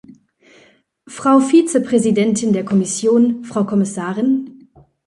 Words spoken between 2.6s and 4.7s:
Kommission, Frau Kommissarin!